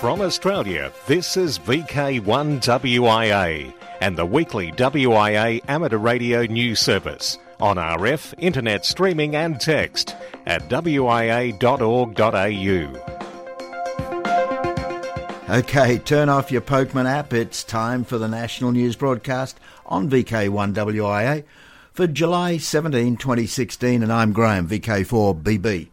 [0.00, 8.32] From Australia, this is VK1WIA and the weekly WIA amateur radio news service on RF,
[8.38, 10.14] internet streaming and text
[10.46, 11.58] at wia.org.au.
[15.50, 17.32] Okay, turn off your Pokemon app.
[17.32, 21.44] It's time for the national news broadcast on VK1WIA
[21.98, 25.88] for July 17, 2016, and I'm Graham, VK4BB.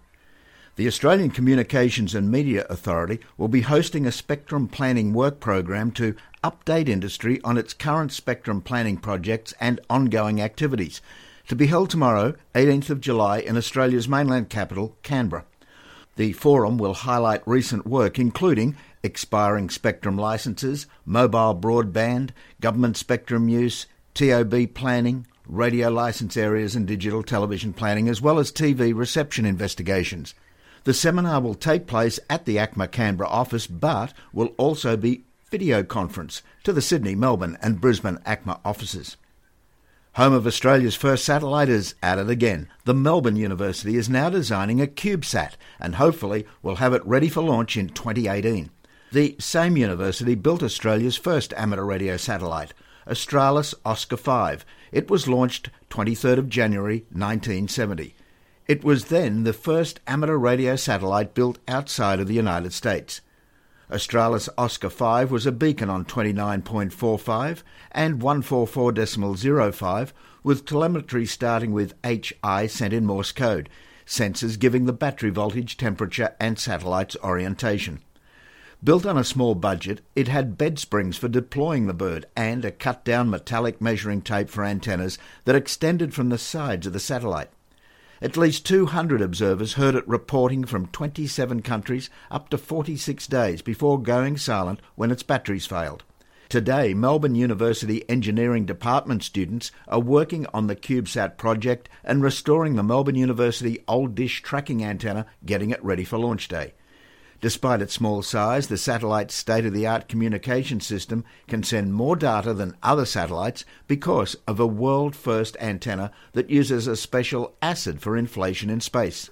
[0.75, 6.15] The Australian Communications and Media Authority will be hosting a spectrum planning work program to
[6.43, 11.01] update industry on its current spectrum planning projects and ongoing activities,
[11.47, 15.45] to be held tomorrow, 18th of July, in Australia's mainland capital, Canberra.
[16.17, 22.29] The forum will highlight recent work including expiring spectrum licences, mobile broadband,
[22.61, 28.51] government spectrum use, TOB planning, radio licence areas and digital television planning, as well as
[28.51, 30.33] TV reception investigations.
[30.85, 35.83] The seminar will take place at the ACMA Canberra office but will also be video
[35.83, 39.17] conference to the Sydney, Melbourne and Brisbane ACMA offices.
[40.13, 42.69] Home of Australia's first satellite is at it again.
[42.85, 47.41] The Melbourne University is now designing a CubeSat and hopefully will have it ready for
[47.41, 48.69] launch in 2018.
[49.11, 52.73] The same university built Australia's first amateur radio satellite,
[53.07, 54.65] Australis Oscar 5.
[54.91, 58.15] It was launched 23rd of January 1970.
[58.67, 63.21] It was then the first amateur radio satellite built outside of the United States.
[63.91, 67.61] Australis Oscar 5 was a beacon on 29.45
[67.91, 70.11] and 144.05
[70.41, 73.69] with telemetry starting with HI sent in Morse code,
[74.07, 78.01] sensors giving the battery voltage, temperature and satellite's orientation.
[78.83, 82.71] Built on a small budget, it had bed springs for deploying the bird and a
[82.71, 87.49] cut down metallic measuring tape for antennas that extended from the sides of the satellite.
[88.21, 94.01] At least 200 observers heard it reporting from 27 countries up to 46 days before
[94.01, 96.03] going silent when its batteries failed.
[96.47, 102.83] Today, Melbourne University Engineering Department students are working on the CubeSat project and restoring the
[102.83, 106.73] Melbourne University old dish tracking antenna, getting it ready for launch day.
[107.45, 112.15] Despite its small size, the satellite's state of the art communication system can send more
[112.15, 118.01] data than other satellites because of a world first antenna that uses a special acid
[118.01, 119.29] for inflation in space.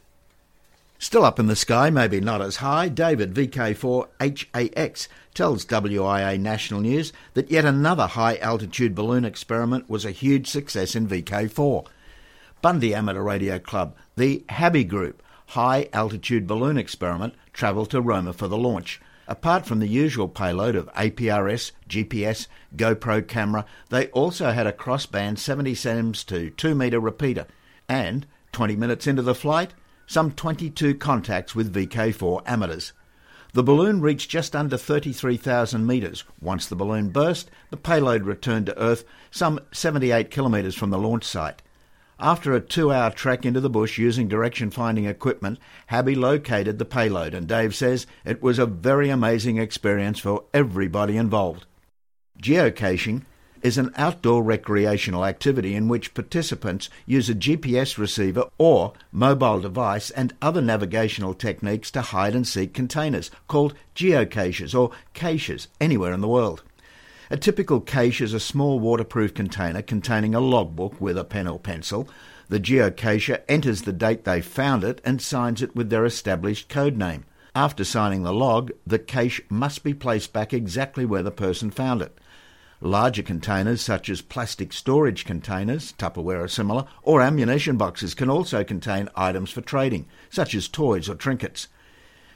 [0.99, 7.13] Still up in the sky, maybe not as high, David VK4HAX tells WIA National News
[7.33, 11.87] that yet another high altitude balloon experiment was a huge success in VK4.
[12.61, 18.47] Bundy Amateur Radio Club, the Habby Group, high altitude balloon experiment travelled to Roma for
[18.47, 18.99] the launch.
[19.27, 25.37] Apart from the usual payload of APRS, GPS, GoPro camera, they also had a crossband
[25.37, 27.47] 70 cms to 2 metre repeater.
[27.87, 29.73] And, 20 minutes into the flight,
[30.05, 32.91] some 22 contacts with VK4 amateurs.
[33.53, 36.23] The balloon reached just under 33,000 metres.
[36.41, 41.23] Once the balloon burst, the payload returned to Earth some 78 kilometres from the launch
[41.23, 41.61] site.
[42.23, 46.85] After a two hour trek into the bush using direction finding equipment, Habby located the
[46.85, 51.65] payload, and Dave says it was a very amazing experience for everybody involved.
[52.41, 53.23] Geocaching
[53.61, 60.09] is an outdoor recreational activity in which participants use a GPS receiver or mobile device
[60.09, 66.21] and other navigational techniques to hide and seek containers called geocaches or caches anywhere in
[66.21, 66.63] the world.
[67.33, 71.57] A typical cache is a small waterproof container containing a logbook with a pen or
[71.57, 72.07] pencil.
[72.47, 76.95] The geocacher enters the date they found it and signs it with their established code
[76.95, 77.25] name.
[77.55, 82.03] After signing the log, the cache must be placed back exactly where the person found
[82.03, 82.19] it.
[82.79, 89.09] Larger containers, such as plastic storage containers, Tupperware similar, or ammunition boxes, can also contain
[89.15, 91.67] items for trading, such as toys or trinkets.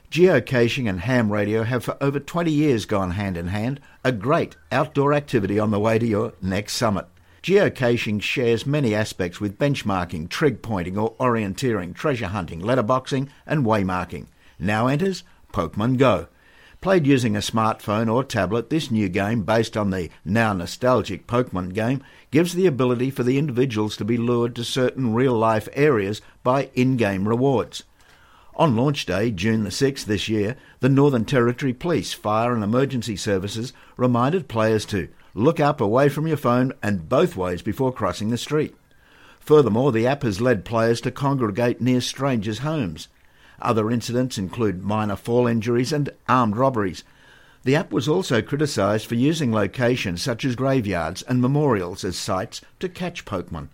[0.09, 4.55] Geocaching and ham radio have for over 20 years gone hand in hand, a great
[4.71, 7.05] outdoor activity on the way to your next summit.
[7.43, 14.27] Geocaching shares many aspects with benchmarking, trig pointing or orienteering, treasure hunting, letterboxing, and waymarking.
[14.57, 15.23] Now enters
[15.53, 16.27] Pokemon Go.
[16.79, 21.73] Played using a smartphone or tablet, this new game, based on the now nostalgic Pokemon
[21.73, 22.01] game,
[22.31, 26.69] gives the ability for the individuals to be lured to certain real life areas by
[26.73, 27.83] in game rewards.
[28.57, 33.15] On launch day, June the 6th this year, the Northern Territory Police, Fire and Emergency
[33.15, 38.31] Services reminded players to look up away from your phone and both ways before crossing
[38.31, 38.75] the street.
[39.39, 43.09] Furthermore, the app has led players to congregate near strangers' homes.
[43.61, 47.03] Other incidents include minor fall injuries and armed robberies.
[47.63, 52.61] The app was also criticised for using locations such as graveyards and memorials as sites
[52.79, 53.69] to catch Pokemon.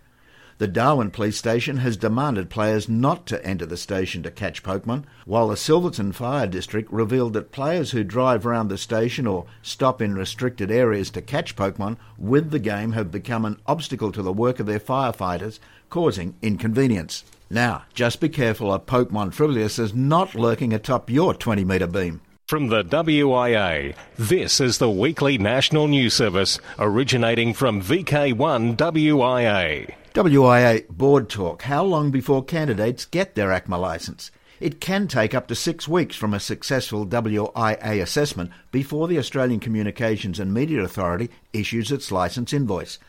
[0.58, 5.02] The Darwin Police Station has demanded players not to enter the station to catch Pokemon,
[5.24, 10.00] while the Silverton Fire District revealed that players who drive around the station or stop
[10.00, 14.32] in restricted areas to catch Pokemon with the game have become an obstacle to the
[14.32, 15.58] work of their firefighters,
[15.90, 17.24] causing inconvenience.
[17.50, 22.20] Now, just be careful a Pokemon Frivolous is not lurking atop your 20 metre beam.
[22.46, 29.94] From the WIA, this is the weekly national news service originating from VK1 WIA.
[30.14, 31.62] WIA Board Talk.
[31.62, 34.30] How long before candidates get their ACMA licence?
[34.60, 39.58] It can take up to six weeks from a successful WIA assessment before the Australian
[39.58, 43.00] Communications and Media Authority issues its licence invoice.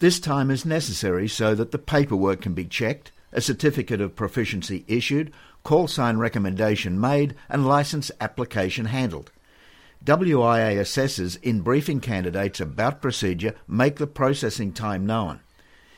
[0.00, 4.84] This time is necessary so that the paperwork can be checked, a certificate of proficiency
[4.86, 5.32] issued,
[5.64, 9.32] call sign recommendation made, and licence application handled.
[10.04, 15.40] WIA assessors, in briefing candidates about procedure, make the processing time known.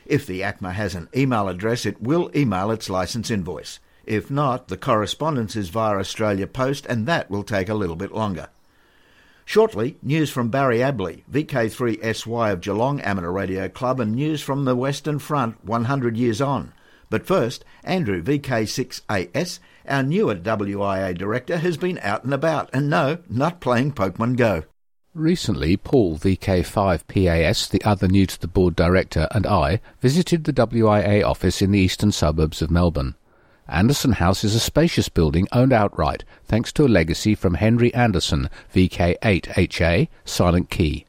[0.05, 3.79] If the ACMA has an email address, it will email its licence invoice.
[4.05, 8.11] If not, the correspondence is via Australia Post, and that will take a little bit
[8.11, 8.49] longer.
[9.45, 14.75] Shortly, news from Barry Abley, VK3SY of Geelong Amateur Radio Club, and news from the
[14.75, 16.73] Western Front 100 years on.
[17.09, 23.17] But first, Andrew, VK6AS, our newer WIA director, has been out and about, and no,
[23.29, 24.63] not playing Pokemon Go.
[25.13, 31.21] Recently, Paul, VK5PAS, the other new to the board director, and I visited the WIA
[31.21, 33.15] office in the eastern suburbs of Melbourne.
[33.67, 38.49] Anderson House is a spacious building owned outright thanks to a legacy from Henry Anderson,
[38.73, 41.05] VK8HA, Silent Key.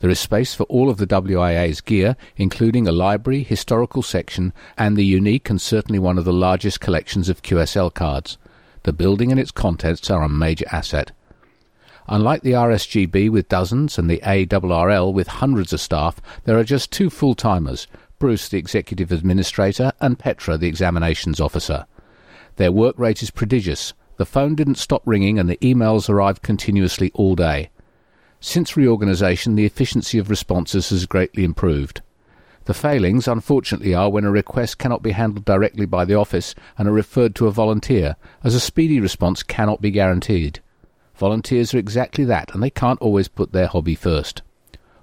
[0.00, 4.98] There is space for all of the WIA's gear, including a library, historical section, and
[4.98, 8.36] the unique and certainly one of the largest collections of QSL cards.
[8.82, 11.12] The building and its contents are a major asset.
[12.08, 16.92] Unlike the RSGB with dozens and the ARRL with hundreds of staff, there are just
[16.92, 17.88] two full timers
[18.18, 21.86] Bruce, the executive administrator, and Petra, the examinations officer.
[22.56, 23.92] Their work rate is prodigious.
[24.16, 27.70] The phone didn't stop ringing and the emails arrived continuously all day.
[28.40, 32.00] Since reorganisation, the efficiency of responses has greatly improved.
[32.64, 36.88] The failings, unfortunately, are when a request cannot be handled directly by the office and
[36.88, 40.60] are referred to a volunteer, as a speedy response cannot be guaranteed.
[41.16, 44.42] Volunteers are exactly that, and they can't always put their hobby first.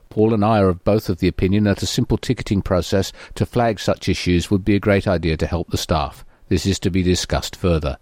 [0.10, 3.48] Paul and I are of both of the opinion that a simple ticketing process to
[3.48, 6.24] flag such issues would be a great idea to help the staff.
[6.50, 7.98] This is to be discussed further.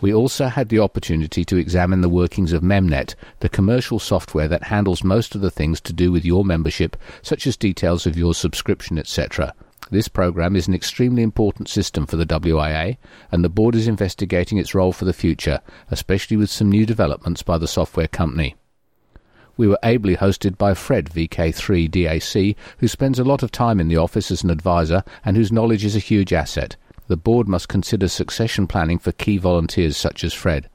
[0.00, 4.64] We also had the opportunity to examine the workings of Memnet, the commercial software that
[4.64, 8.34] handles most of the things to do with your membership, such as details of your
[8.34, 9.54] subscription, etc.
[9.90, 12.98] This program is an extremely important system for the WIA,
[13.32, 17.42] and the board is investigating its role for the future, especially with some new developments
[17.42, 18.54] by the software company.
[19.56, 23.96] We were ably hosted by Fred VK3DAC, who spends a lot of time in the
[23.96, 26.76] office as an advisor and whose knowledge is a huge asset.
[27.08, 30.68] The board must consider succession planning for key volunteers such as Fred.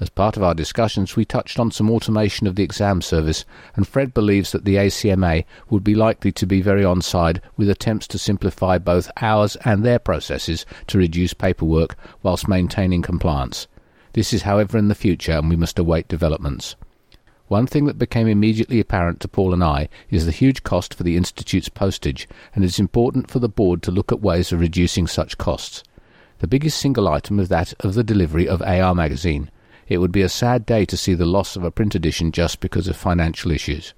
[0.00, 3.44] As part of our discussions, we touched on some automation of the exam service,
[3.76, 7.68] and Fred believes that the ACMA would be likely to be very on side with
[7.68, 13.68] attempts to simplify both ours and their processes to reduce paperwork whilst maintaining compliance.
[14.14, 16.76] This is, however, in the future, and we must await developments.
[17.48, 21.02] One thing that became immediately apparent to Paul and I is the huge cost for
[21.02, 24.60] the Institute's postage, and it is important for the board to look at ways of
[24.60, 25.84] reducing such costs.
[26.38, 29.50] The biggest single item is that of the delivery of AR magazine.
[29.90, 32.60] It would be a sad day to see the loss of a print edition just
[32.60, 33.92] because of financial issues.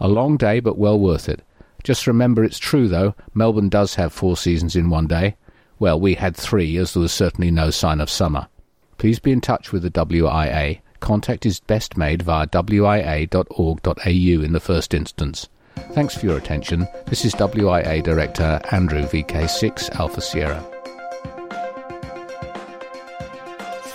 [0.00, 1.42] A long day, but well worth it.
[1.84, 5.36] Just remember it's true, though, Melbourne does have four seasons in one day.
[5.78, 8.48] Well, we had three, as there was certainly no sign of summer.
[8.96, 10.80] Please be in touch with the WIA.
[11.00, 14.04] Contact is best made via wia.org.au
[14.44, 15.48] in the first instance.
[15.92, 16.88] Thanks for your attention.
[17.06, 20.77] This is WIA Director Andrew VK6 Alpha Sierra.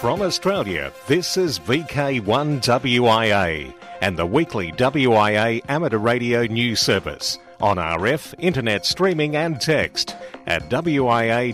[0.04, 8.36] From Australia, this is VK1WIA and the weekly WIA amateur radio news service on RF,
[8.38, 11.54] internet streaming and text at wia.org.au.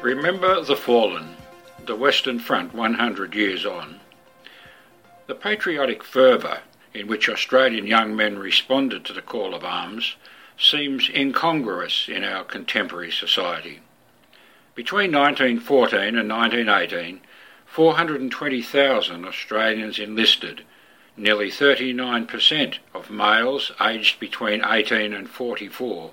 [0.00, 1.36] Remember the Fallen,
[1.84, 4.00] the Western Front 100 years on.
[5.26, 6.60] The patriotic fervour
[6.94, 10.16] in which Australian young men responded to the call of arms
[10.58, 13.80] seems incongruous in our contemporary society.
[14.76, 17.20] Between 1914 and 1918,
[17.64, 20.64] 420,000 Australians enlisted,
[21.16, 26.12] nearly 39% of males aged between 18 and 44.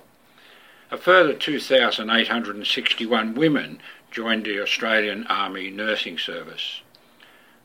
[0.90, 3.80] A further 2,861 women
[4.10, 6.80] joined the Australian Army Nursing Service.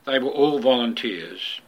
[0.06, 1.62] They were all volunteers,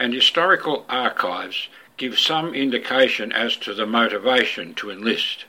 [0.00, 5.44] and historical archives give some indication as to the motivation to enlist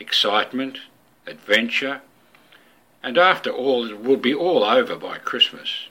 [0.00, 0.80] excitement,
[1.28, 2.02] adventure,
[3.06, 5.86] and after all, it would be all over by Christmas.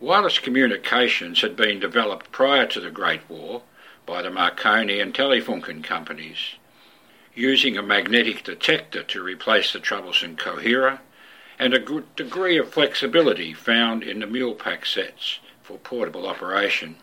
[0.00, 3.62] Wireless communications had been developed prior to the Great War
[4.06, 6.56] by the Marconi and Telefunken companies,
[7.36, 10.98] using a magnetic detector to replace the troublesome coherer,
[11.60, 16.96] and a good degree of flexibility found in the mule pack sets for portable operation.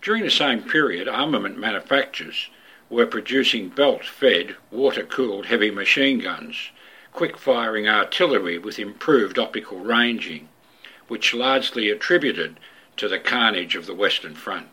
[0.00, 2.48] During the same period, armament manufacturers
[2.88, 6.70] were producing belt-fed, water-cooled heavy machine guns,
[7.12, 10.48] quick-firing artillery with improved optical ranging,
[11.08, 12.58] which largely attributed
[12.96, 14.66] to the carnage of the Western Front.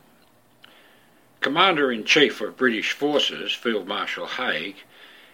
[1.41, 4.77] Commander-in-Chief of British Forces, Field Marshal Haig,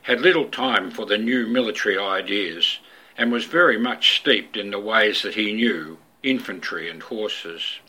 [0.04, 2.80] had little time for the new military ideas
[3.18, 7.80] and was very much steeped in the ways that he knew, infantry and horses.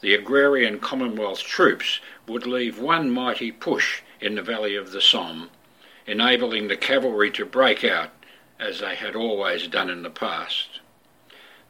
[0.00, 5.48] The agrarian Commonwealth troops would leave one mighty push in the valley of the Somme,
[6.06, 8.10] enabling the cavalry to break out
[8.62, 10.80] as they had always done in the past.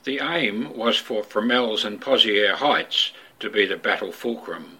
[0.05, 4.79] The aim was for Fromelles and Pozières Heights to be the battle fulcrum.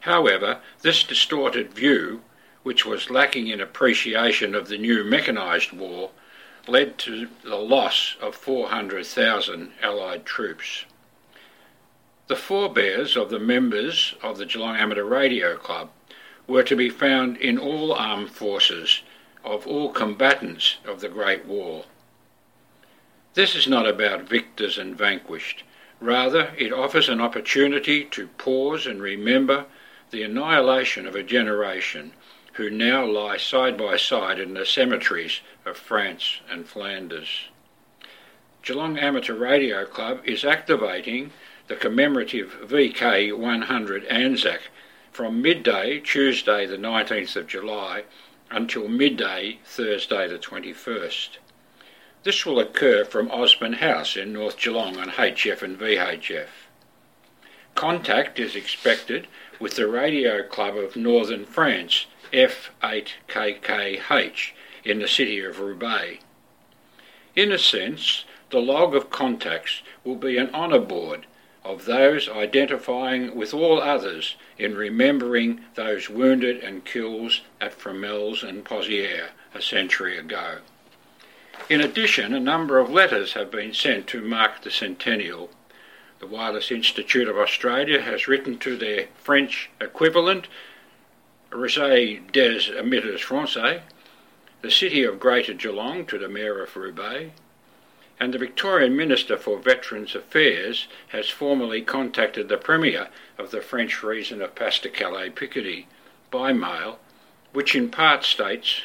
[0.00, 2.22] However, this distorted view,
[2.62, 6.10] which was lacking in appreciation of the new mechanised war,
[6.66, 10.84] led to the loss of 400,000 Allied troops.
[12.28, 15.90] The forebears of the members of the Geelong Amateur Radio Club
[16.46, 19.02] were to be found in all armed forces
[19.44, 21.84] of all combatants of the Great War.
[23.34, 25.62] This is not about victors and vanquished.
[26.00, 29.66] Rather, it offers an opportunity to pause and remember
[30.10, 32.12] the annihilation of a generation
[32.54, 37.48] who now lie side by side in the cemeteries of France and Flanders.
[38.62, 41.32] Geelong Amateur Radio Club is activating
[41.68, 44.62] the commemorative VK 100 Anzac
[45.12, 48.04] from midday Tuesday the 19th of July
[48.50, 51.36] until midday Thursday the 21st.
[52.22, 56.48] This will occur from Osborne House in North Geelong on HF and VHF.
[57.74, 59.26] Contact is expected
[59.58, 64.50] with the Radio Club of Northern France, F8KKH,
[64.84, 66.22] in the city of Roubaix.
[67.36, 71.26] In a sense, the log of contacts will be an honour board
[71.64, 78.64] of those identifying with all others in remembering those wounded and killed at Fromelles and
[78.64, 80.58] Pozières a century ago.
[81.68, 85.50] In addition, a number of letters have been sent to mark the centennial.
[86.18, 90.48] The Wireless Institute of Australia has written to their French equivalent,
[91.50, 93.82] Réseau des Amateurs Français,
[94.62, 97.32] the City of Greater Geelong to the Mayor of Roubaix,
[98.20, 103.08] and the Victorian Minister for Veterans Affairs has formally contacted the Premier
[103.38, 105.86] of the French region of Pas-de-Calais Picardy
[106.30, 106.98] by mail,
[107.54, 108.82] which in part states,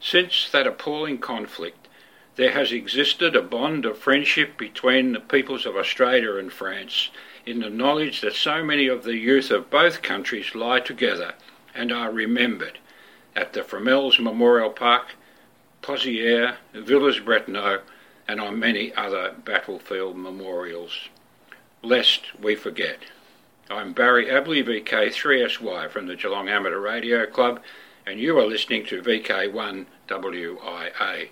[0.00, 1.88] Since that appalling conflict,
[2.36, 7.10] there has existed a bond of friendship between the peoples of Australia and France
[7.44, 11.34] in the knowledge that so many of the youth of both countries lie together
[11.74, 12.78] and are remembered
[13.34, 15.16] at the Fromelles Memorial Park,
[15.82, 17.80] Pozières, Villers-Bretonneux,
[18.32, 21.10] and on many other battlefield memorials.
[21.82, 23.00] Lest we forget.
[23.70, 27.60] I'm Barry Abley, VK3SY from the Geelong Amateur Radio Club,
[28.06, 31.28] and you are listening to VK1WIA.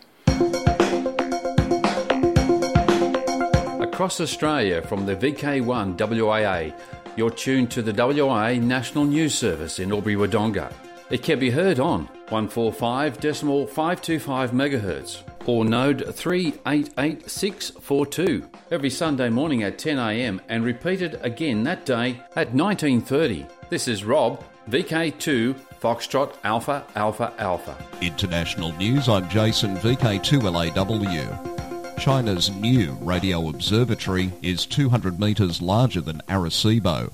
[3.83, 6.75] Across Australia from the VK1 WIA,
[7.17, 10.71] you're tuned to the WIA National News Service in Albury Wodonga.
[11.09, 20.41] It can be heard on 145.525 MHz or node 388642 every Sunday morning at 10am
[20.49, 23.47] and repeated again that day at 1930.
[23.69, 27.77] This is Rob, VK2 Foxtrot Alpha Alpha Alpha.
[28.01, 31.99] International news, I'm Jason, VK2LAW.
[31.99, 37.13] China's new radio observatory is 200 metres larger than Arecibo.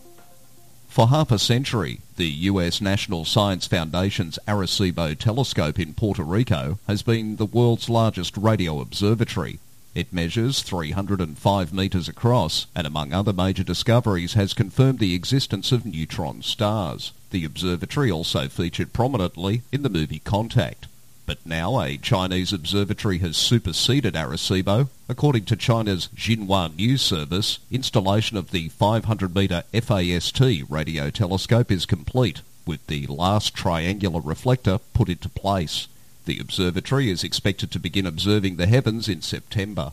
[0.96, 7.02] For half a century, the US National Science Foundation's Arecibo telescope in Puerto Rico has
[7.02, 9.58] been the world's largest radio observatory.
[9.94, 15.84] It measures 305 metres across and among other major discoveries has confirmed the existence of
[15.84, 17.12] neutron stars.
[17.28, 20.86] The observatory also featured prominently in the movie Contact.
[21.26, 24.88] But now a Chinese observatory has superseded Arecibo.
[25.08, 30.40] According to China's Xinhua News Service, installation of the 500-metre FAST
[30.70, 35.88] radio telescope is complete, with the last triangular reflector put into place.
[36.26, 39.92] The observatory is expected to begin observing the heavens in September.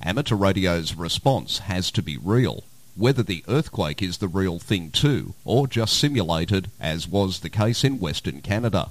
[0.00, 2.62] Amateur radio's response has to be real.
[2.96, 7.84] whether the earthquake is the real thing too, or just simulated, as was the case
[7.84, 8.90] in Western Canada.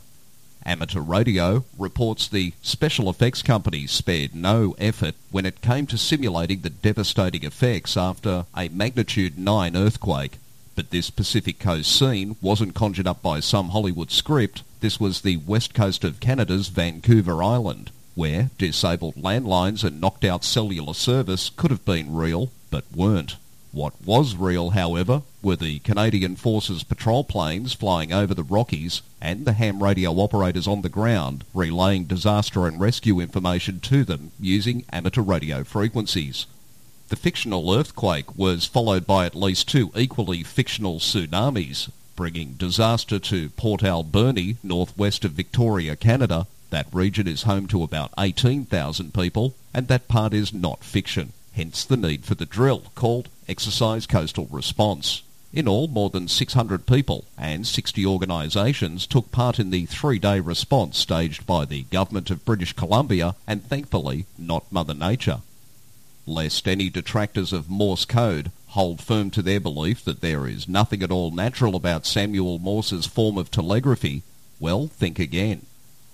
[0.66, 6.62] Amateur Radio reports the special effects company spared no effort when it came to simulating
[6.62, 10.38] the devastating effects after a magnitude 9 earthquake.
[10.76, 14.64] But this Pacific Coast scene wasn't conjured up by some Hollywood script.
[14.80, 20.44] This was the west coast of Canada's Vancouver Island, where disabled landlines and knocked out
[20.44, 23.38] cellular service could have been real, but weren't.
[23.72, 29.46] What was real, however, were the Canadian Forces patrol planes flying over the Rockies and
[29.46, 34.86] the ham radio operators on the ground relaying disaster and rescue information to them using
[34.92, 36.48] amateur radio frequencies.
[37.10, 43.50] The fictional earthquake was followed by at least two equally fictional tsunamis, bringing disaster to
[43.50, 46.48] Port Alberni, northwest of Victoria, Canada.
[46.72, 51.84] That region is home to about 18,000 people, and that part is not fiction hence
[51.84, 55.24] the need for the drill called Exercise Coastal Response.
[55.52, 61.00] In all, more than 600 people and 60 organisations took part in the three-day response
[61.00, 65.40] staged by the Government of British Columbia and thankfully not Mother Nature.
[66.28, 71.02] Lest any detractors of Morse code hold firm to their belief that there is nothing
[71.02, 74.22] at all natural about Samuel Morse's form of telegraphy,
[74.60, 75.66] well, think again.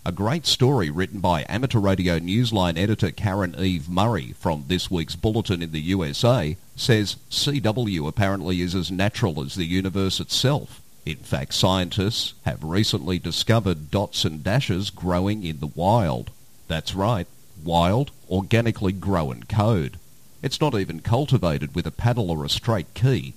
[0.07, 5.15] A great story written by amateur radio newsline editor Karen Eve Murray from this week's
[5.15, 10.79] bulletin in the USA says CW apparently is as natural as the universe itself.
[11.07, 16.29] In fact, scientists have recently discovered dots and dashes growing in the wild.
[16.67, 17.25] That's right,
[17.63, 19.97] wild, organically grown code.
[20.43, 23.33] It's not even cultivated with a paddle or a straight key.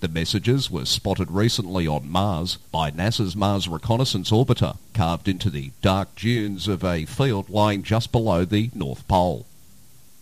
[0.00, 5.72] The messages were spotted recently on Mars by NASA's Mars Reconnaissance Orbiter, carved into the
[5.82, 9.44] dark dunes of a field lying just below the North Pole.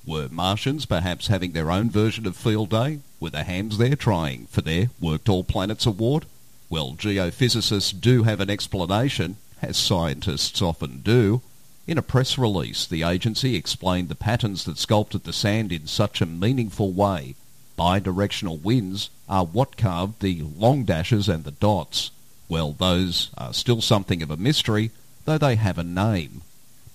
[0.04, 2.99] Were Martians perhaps having their own version of Field Day?
[3.20, 6.26] Were the hams there trying for their Worked All Planets award?
[6.68, 11.40] Well, geophysicists do have an explanation, as scientists often do.
[11.86, 16.21] In a press release, the agency explained the patterns that sculpted the sand in such
[16.21, 17.36] a meaningful way
[17.78, 22.10] bidirectional winds are what carved the long dashes and the dots.
[22.49, 24.91] Well, those are still something of a mystery,
[25.26, 26.43] though they have a name.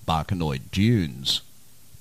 [0.06, 1.40] Barchanoid dunes.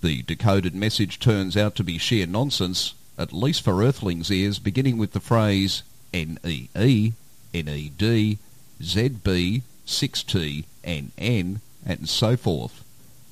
[0.02, 4.98] The decoded message turns out to be sheer nonsense, at least for Earthlings' ears, beginning
[4.98, 7.14] with the phrase NEE,
[7.54, 8.38] NED,
[8.82, 12.84] ZB, 6T, NN, and so forth.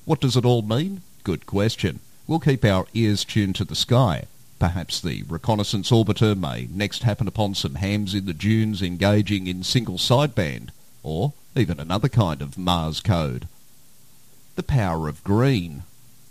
[0.04, 1.02] What does it all mean?
[1.24, 2.00] Good question.
[2.26, 4.24] We'll keep our ears tuned to the sky.
[4.62, 9.64] Perhaps the reconnaissance orbiter may next happen upon some hams in the dunes engaging in
[9.64, 10.68] single sideband,
[11.02, 13.48] or even another kind of Mars code.
[14.54, 15.82] The power of green.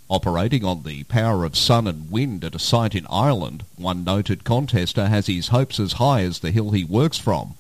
[0.09, 4.45] Operating on the power of sun and wind at a site in Ireland, one noted
[4.45, 7.55] contester has his hopes as high as the hill he works from.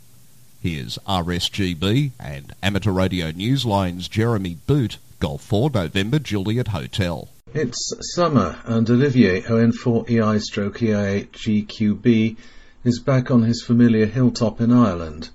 [0.61, 7.27] Here's RSGB and Amateur Radio Newsline's Jeremy Boot, Golf 4 November Juliet Hotel.
[7.53, 12.37] It's summer, and Olivier ON4EI stroke EI8GQB
[12.85, 15.31] is back on his familiar hilltop in Ireland.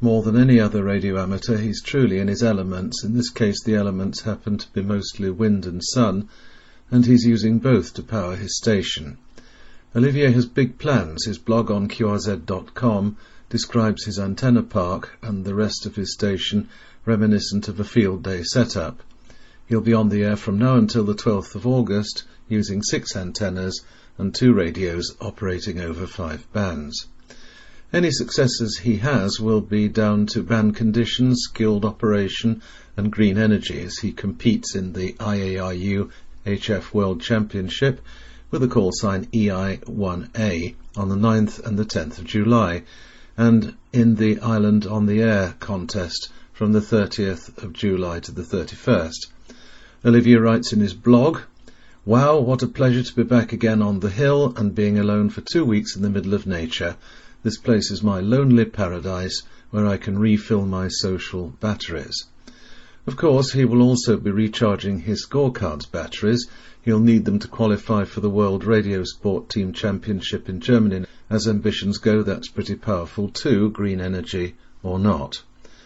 [0.00, 3.04] More than any other radio amateur, he's truly in his elements.
[3.04, 6.28] In this case, the elements happen to be mostly wind and sun,
[6.90, 9.18] and he's using both to power his station.
[9.94, 11.26] Olivier has big plans.
[11.26, 13.16] His blog on QRZ.com
[13.48, 16.68] describes his antenna park and the rest of his station
[17.06, 19.00] reminiscent of a field day setup.
[19.72, 23.80] He'll be on the air from now until the 12th of August using six antennas
[24.18, 27.06] and two radios operating over five bands.
[27.90, 32.60] Any successes he has will be down to band conditions, skilled operation,
[32.98, 36.10] and green energy as he competes in the IARU
[36.44, 38.02] HF World Championship
[38.50, 42.82] with the call sign EI1A on the 9th and the 10th of July,
[43.38, 48.42] and in the Island on the Air contest from the 30th of July to the
[48.42, 49.28] 31st.
[50.04, 51.42] Olivier writes in his blog,
[52.04, 55.42] Wow, what a pleasure to be back again on the hill and being alone for
[55.42, 56.96] two weeks in the middle of nature.
[57.44, 62.24] This place is my lonely paradise where I can refill my social batteries.
[63.06, 66.48] Of course, he will also be recharging his scorecards batteries.
[66.82, 71.06] He'll need them to qualify for the World Radio Sport Team Championship in Germany.
[71.30, 75.42] As ambitions go, that's pretty powerful too, green energy or not.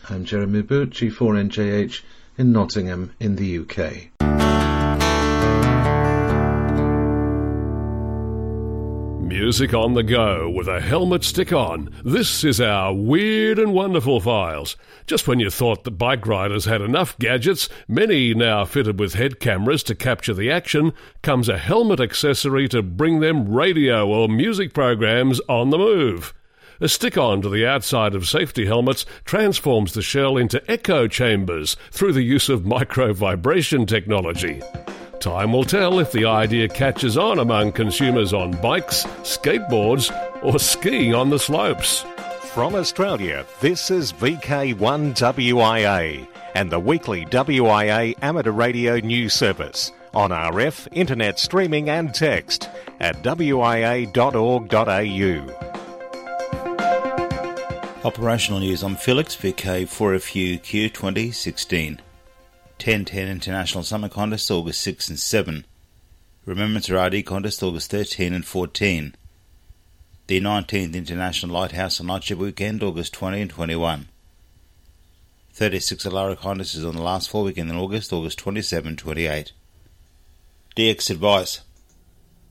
[0.09, 2.01] I'm Jeremy Boot, G4NJH
[2.39, 4.11] in Nottingham in the UK.
[9.37, 11.91] music on the go with a helmet stick on.
[12.03, 14.77] This is our weird and wonderful files.
[15.07, 19.39] Just when you thought the bike riders had enough gadgets, many now fitted with head
[19.39, 24.73] cameras to capture the action, comes a helmet accessory to bring them radio or music
[24.73, 26.33] programs on the move.
[26.81, 31.75] A stick on to the outside of safety helmets transforms the shell into echo chambers
[31.91, 34.61] through the use of micro vibration technology.
[35.19, 40.13] Time will tell if the idea catches on among consumers on bikes, skateboards,
[40.43, 42.05] or skiing on the slopes.
[42.53, 50.89] From Australia, this is VK1WIA and the weekly WIA amateur radio news service on RF,
[50.93, 52.69] internet streaming and text
[53.01, 53.47] at wia.org.au.
[58.07, 58.85] Operational news.
[58.85, 61.99] I'm Felix, VK4FU Q2016.
[62.79, 65.65] 1010 International Summer Contest August 6 and 7.
[66.45, 69.17] Remembrance RD Contest August 13 and 14.
[70.29, 74.07] The 19th International Lighthouse and Lightship Weekend August 20 and 21.
[75.53, 79.51] 36 Alara Contest is on the last four weekend in August, August 27 28.
[80.77, 81.63] DX Advice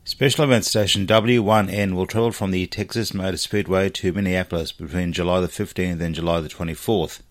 [0.08, 5.40] Special Event Station W1N will travel from the Texas Motor Speedway to Minneapolis between July
[5.40, 7.22] the 15th and July the 24th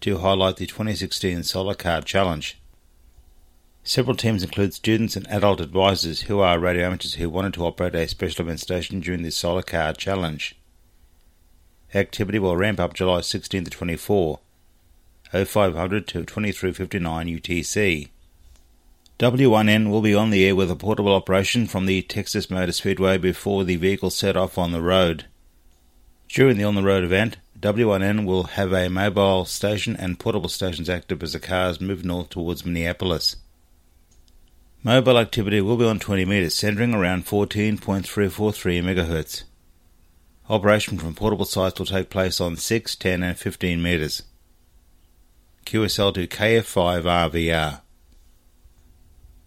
[0.00, 2.58] to highlight the 2016 Solar Car Challenge.
[3.84, 7.94] Several teams include students and adult advisors who are radio amateurs who wanted to operate
[7.94, 10.56] a special event station during the Solar Car Challenge.
[11.94, 14.40] Activity will ramp up July 16 to 24,
[15.30, 18.08] 0500 to 2359 UTC.
[19.22, 23.18] W1N will be on the air with a portable operation from the Texas Motor Speedway
[23.18, 25.26] before the vehicle set off on the road.
[26.28, 30.90] During the on the road event, W1N will have a mobile station and portable stations
[30.90, 33.36] active as the cars move north towards Minneapolis.
[34.82, 38.02] Mobile activity will be on 20 metres, centering around 14.343
[38.82, 39.44] MHz.
[40.50, 44.24] Operation from portable sites will take place on 6, 10 and 15 metres.
[45.64, 47.81] QSL to KF5RVR.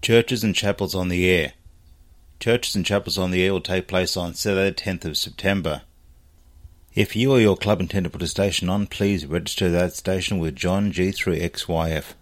[0.01, 1.53] Churches and chapels on the air.
[2.39, 5.81] Churches and chapels on the air will take place on Saturday 10th of September.
[6.93, 10.39] If you or your club intend to put a station on, please register that station
[10.39, 12.13] with John G3XYF.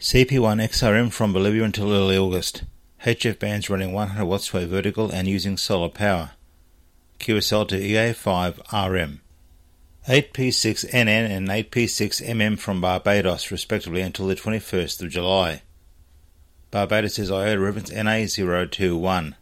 [0.00, 2.64] CP1 XRM from Bolivia until early August.
[3.04, 6.32] HF bands running 100 watts to a vertical and using solar power.
[7.20, 9.20] QSL to EA5RM.
[10.08, 15.62] 8P6NN and 8P6MM from Barbados, respectively, until the 21st of July.
[16.70, 19.34] Barbados is IOTA reference NA021.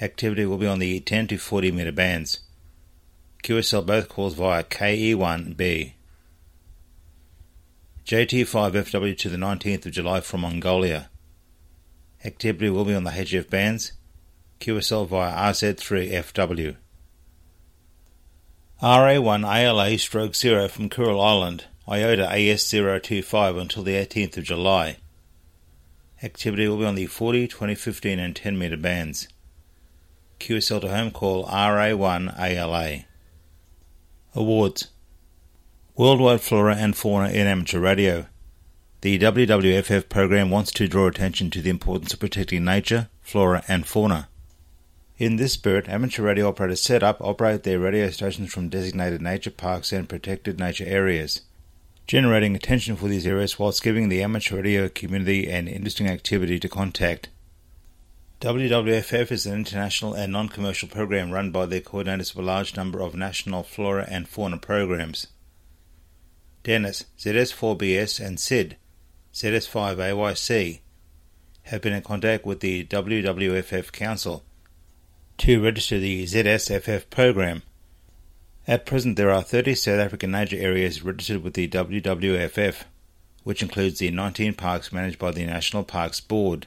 [0.00, 2.40] Activity will be on the 10 to 40 meter bands.
[3.42, 5.94] QSL both calls via KE1B.
[8.04, 11.10] JT5FW to the 19th of July from Mongolia.
[12.24, 13.92] Activity will be on the HF bands.
[14.60, 16.76] QSL via RZ3FW.
[18.80, 24.98] RA1ALA stroke 0 from Kuril Island, IOTA AS025 until the 18th of July.
[26.22, 29.28] Activity will be on the 40, 20, 15 and 10 metre bands.
[30.40, 33.04] QSL to home call RA1ALA.
[34.34, 34.88] Awards
[35.94, 38.26] Worldwide Flora and Fauna in Amateur Radio.
[39.00, 43.86] The WWFF program wants to draw attention to the importance of protecting nature, flora, and
[43.86, 44.28] fauna.
[45.18, 49.50] In this spirit, amateur radio operators set up operate their radio stations from designated nature
[49.50, 51.42] parks and protected nature areas,
[52.06, 56.68] generating attention for these areas whilst giving the amateur radio community an interesting activity to
[56.68, 57.28] contact.
[58.40, 63.00] WWFF is an international and non-commercial program run by the coordinators of a large number
[63.00, 65.28] of national flora and fauna programs.
[66.62, 68.76] Dennis, ZS4BS and SID,
[69.32, 70.80] ZS5AYC,
[71.62, 74.44] have been in contact with the WWFF Council
[75.38, 77.62] to register the ZSFF program.
[78.68, 82.82] At present, there are 30 South African nature areas registered with the WWFF,
[83.44, 86.66] which includes the 19 parks managed by the National Parks Board.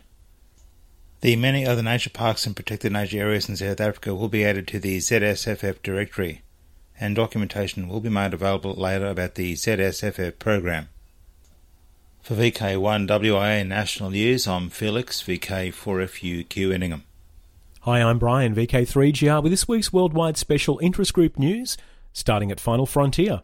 [1.20, 4.66] The many other nature parks and protected nature areas in South Africa will be added
[4.70, 6.42] to the ZSFF directory,
[6.98, 10.88] and documentation will be made available later about the ZSFF program.
[12.22, 17.04] For VK1WIA National News, I'm Felix, VK4FUQ Enningham.
[17.84, 21.78] Hi, I'm Brian, VK3GR, with this week's worldwide special interest group news,
[22.14, 23.42] starting at Final Frontier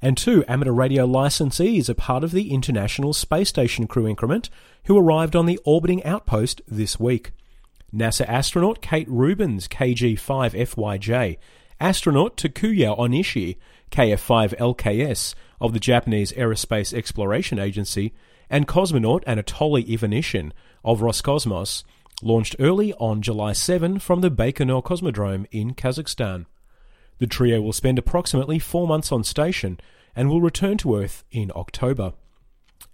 [0.00, 4.48] and two amateur radio licensees are part of the International Space Station crew increment
[4.84, 7.32] who arrived on the orbiting outpost this week.
[7.94, 11.38] NASA astronaut Kate Rubins, KG5FYJ,
[11.80, 13.56] astronaut Takuya Onishi,
[13.90, 18.14] KF5LKS, of the Japanese Aerospace Exploration Agency,
[18.48, 20.52] and cosmonaut Anatoly Ivanishin
[20.84, 21.82] of Roscosmos
[22.22, 26.46] launched early on July 7 from the Baikonur Cosmodrome in Kazakhstan.
[27.18, 29.78] The trio will spend approximately four months on station
[30.14, 32.14] and will return to Earth in October.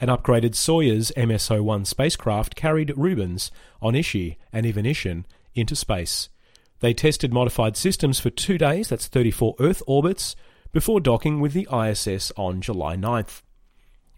[0.00, 3.50] An upgraded Soyuz MSO 1 spacecraft carried Rubins,
[3.82, 6.28] Onishi, and Ivanishin into space.
[6.80, 10.36] They tested modified systems for two days, that's 34 Earth orbits,
[10.72, 13.42] before docking with the ISS on July 9th.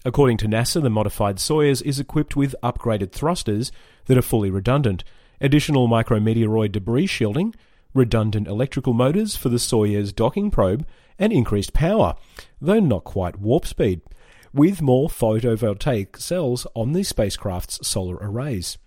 [0.04, 3.70] According to NASA, the modified Soyuz is equipped with upgraded thrusters
[4.06, 5.04] that are fully redundant,
[5.40, 7.54] additional micrometeoroid debris shielding,
[7.96, 10.86] redundant electrical motors for the Soyuz docking probe,
[11.18, 12.14] and increased power,
[12.60, 14.02] though not quite warp speed
[14.56, 18.78] with more photovoltaic cells on the spacecraft's solar arrays.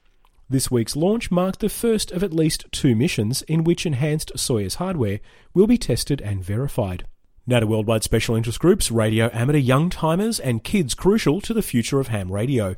[0.50, 4.76] This week's launch marked the first of at least two missions in which enhanced Soyuz
[4.76, 5.20] hardware
[5.54, 7.06] will be tested and verified.
[7.46, 11.62] Now to worldwide special interest groups, radio amateur young timers, and kids crucial to the
[11.62, 12.76] future of ham radio.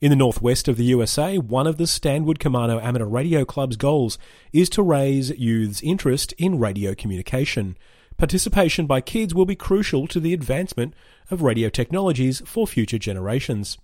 [0.00, 4.16] In the northwest of the USA, one of the Stanwood Camano Amateur Radio Club's goals
[4.52, 7.76] is to raise youth's interest in radio communication.
[8.16, 10.94] Participation by kids will be crucial to the advancement
[11.32, 13.76] of radio technologies for future generations.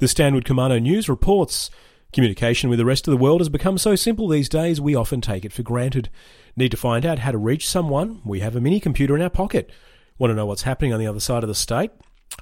[0.00, 1.70] The Stanwood Camano News reports
[2.12, 5.20] Communication with the rest of the world has become so simple these days we often
[5.20, 6.08] take it for granted.
[6.56, 8.20] Need to find out how to reach someone?
[8.24, 9.70] We have a mini computer in our pocket.
[10.18, 11.90] Want to know what's happening on the other side of the state?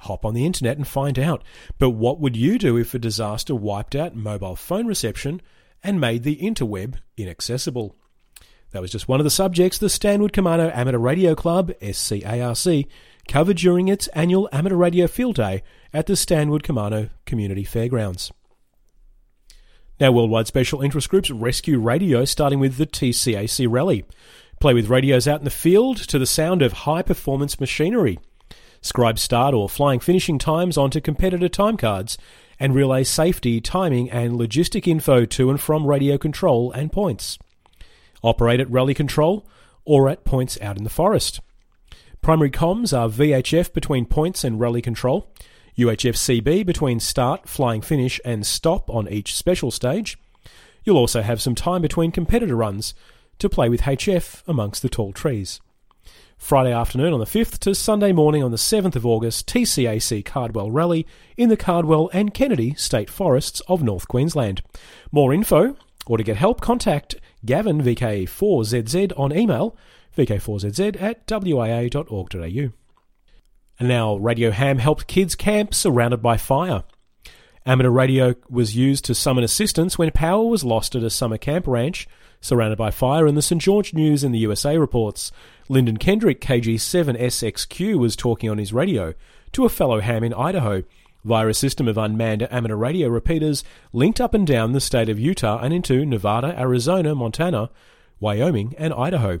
[0.01, 1.43] Hop on the internet and find out.
[1.79, 5.41] But what would you do if a disaster wiped out mobile phone reception
[5.83, 7.95] and made the interweb inaccessible?
[8.71, 12.87] That was just one of the subjects the Stanwood Camano Amateur Radio Club, SCARC,
[13.27, 18.31] covered during its annual Amateur Radio Field Day at the Stanwood Camano Community Fairgrounds.
[19.97, 24.03] Now, worldwide special interest groups rescue radio, starting with the TCAC Rally.
[24.59, 28.19] Play with radios out in the field to the sound of high performance machinery.
[28.85, 32.19] Scribe start or flying finishing times onto competitor time cards
[32.59, 37.39] and relay safety, timing, and logistic info to and from radio control and points.
[38.21, 39.49] Operate at rally control
[39.85, 41.39] or at points out in the forest.
[42.21, 45.33] Primary comms are VHF between points and rally control,
[45.75, 50.15] UHF CB between start, flying finish, and stop on each special stage.
[50.83, 52.93] You'll also have some time between competitor runs
[53.39, 55.59] to play with HF amongst the tall trees.
[56.45, 60.69] Friday afternoon on the 5th to Sunday morning on the 7th of August, TCAC Cardwell
[60.69, 64.61] Rally in the Cardwell and Kennedy State Forests of North Queensland.
[65.11, 69.75] More info or to get help, contact Gavin VK4ZZ on email
[70.15, 72.69] vk4zz at wia.org.au.
[73.79, 76.83] And now, Radio Ham helped kids camp surrounded by fire.
[77.65, 81.65] Amateur radio was used to summon assistance when power was lost at a summer camp
[81.65, 82.07] ranch
[82.45, 83.61] surrounded by fire, and the St.
[83.61, 85.31] George News in the USA reports
[85.67, 89.15] Lyndon Kendrick, KG7SXQ, was talking on his radio
[89.51, 90.83] to a fellow ham in Idaho
[91.23, 95.19] via a system of unmanned amateur radio repeaters linked up and down the state of
[95.19, 97.71] Utah and into Nevada, Arizona, Montana,
[98.19, 99.39] Wyoming, and Idaho.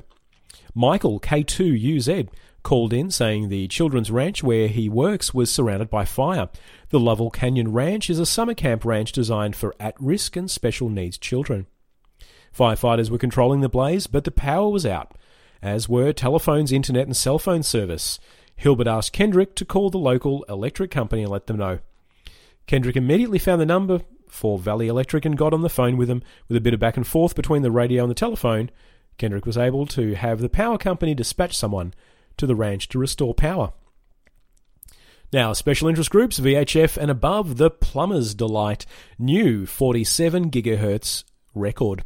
[0.73, 2.27] Michael K2UZ
[2.63, 6.49] called in saying the children's ranch where he works was surrounded by fire.
[6.89, 10.89] The Lovell Canyon Ranch is a summer camp ranch designed for at risk and special
[10.89, 11.67] needs children.
[12.57, 15.15] Firefighters were controlling the blaze, but the power was out,
[15.61, 18.19] as were telephones, internet, and cell phone service.
[18.55, 21.79] Hilbert asked Kendrick to call the local electric company and let them know.
[22.67, 26.23] Kendrick immediately found the number for Valley Electric and got on the phone with them
[26.47, 28.69] with a bit of back and forth between the radio and the telephone
[29.17, 31.93] Kendrick was able to have the power company dispatch someone
[32.37, 33.73] to the ranch to restore power.
[35.31, 38.85] Now, special interest groups, VHF and above, the Plumber's Delight,
[39.17, 42.03] new 47 gigahertz record.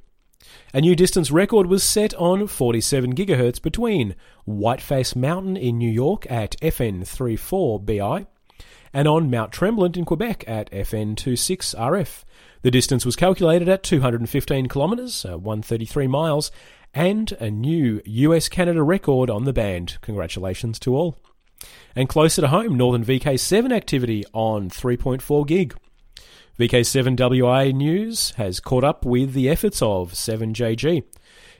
[0.71, 4.13] A new distance record was set on 47 GHz between
[4.47, 8.27] Whiteface Mountain in New York at FN34BI
[8.93, 12.23] and on Mount Tremblant in Quebec at FN26RF.
[12.61, 16.51] The distance was calculated at 215 kilometres, uh, 133 miles,
[16.93, 19.97] and a new US Canada record on the band.
[20.01, 21.17] Congratulations to all.
[21.95, 25.73] And closer to home, Northern VK7 activity on 3.4 gig.
[26.59, 31.05] VK7WIA News has caught up with the efforts of 7JG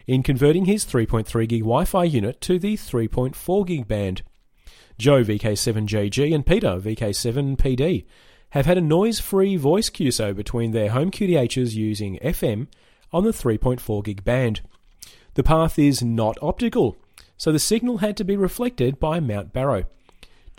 [0.07, 4.23] in converting his 3.3 gig Wi Fi unit to the 3.4 gig band.
[4.97, 8.05] Joe VK7JG and Peter VK7PD
[8.49, 12.67] have had a noise free voice QSO between their home QTHs using FM
[13.13, 14.59] on the 3.4 gig band.
[15.35, 16.97] The path is not optical,
[17.37, 19.85] so the signal had to be reflected by Mount Barrow.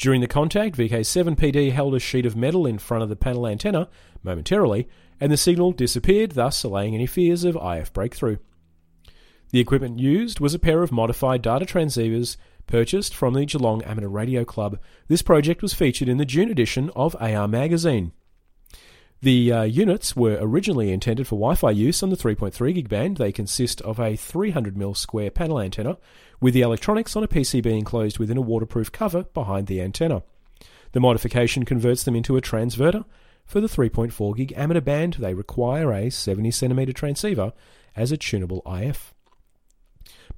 [0.00, 3.86] During the contact, VK7PD held a sheet of metal in front of the panel antenna
[4.22, 4.88] momentarily,
[5.20, 8.38] and the signal disappeared, thus allaying any fears of IF breakthrough.
[9.50, 14.08] The equipment used was a pair of modified data transceivers purchased from the Geelong Amateur
[14.08, 14.80] Radio Club.
[15.08, 18.12] This project was featured in the June edition of AR Magazine.
[19.22, 23.18] The uh, units were originally intended for Wi Fi use on the 3.3 gig band.
[23.18, 25.98] They consist of a 300mm square panel antenna
[26.40, 30.22] with the electronics on a PCB enclosed within a waterproof cover behind the antenna.
[30.92, 33.04] The modification converts them into a transverter.
[33.44, 37.52] For the 3.4 gig amateur band, they require a 70cm transceiver
[37.94, 39.12] as a tunable IF.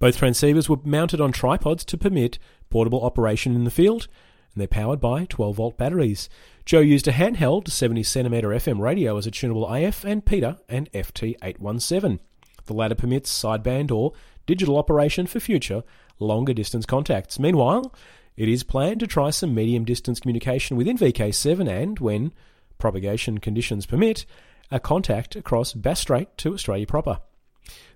[0.00, 4.08] Both transceivers were mounted on tripods to permit portable operation in the field,
[4.54, 6.28] and they're powered by 12 volt batteries.
[6.64, 12.18] Joe used a handheld 70cm FM radio as a tunable IF, and Peter and FT817.
[12.66, 14.12] The latter permits sideband or
[14.46, 15.82] digital operation for future
[16.18, 17.38] longer distance contacts.
[17.38, 17.92] Meanwhile,
[18.36, 22.32] it is planned to try some medium distance communication within VK7 and, when
[22.78, 24.24] propagation conditions permit,
[24.70, 27.20] a contact across Bass Strait to Australia proper.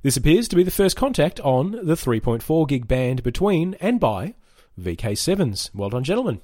[0.03, 4.35] This appears to be the first contact on the 3.4 gig band between and by
[4.81, 5.71] VK7s.
[5.75, 6.41] Well done, gentlemen.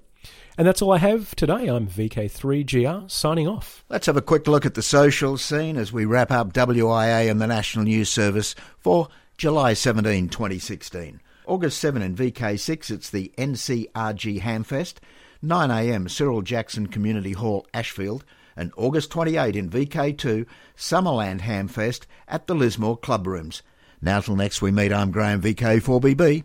[0.58, 1.68] And that's all I have today.
[1.68, 3.84] I'm VK3GR signing off.
[3.88, 7.40] Let's have a quick look at the social scene as we wrap up WIA and
[7.40, 11.20] the National News Service for July 17, 2016.
[11.46, 14.96] August 7 in VK6, it's the NCRG Hamfest.
[15.42, 18.24] 9am, Cyril Jackson Community Hall, Ashfield.
[18.54, 23.62] And August 28 in VK2, Summerland Hamfest at the Lismore Club Rooms.
[24.02, 26.44] Now till next we meet, I'm Graham, VK4BB.